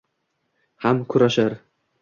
Ham 0.87 1.05
kurashar 1.13 1.59